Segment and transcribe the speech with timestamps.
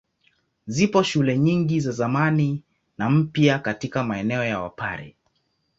[0.67, 2.63] Zipo shule nyingi za zamani
[2.97, 5.15] na mpya katika maeneo ya Wapare.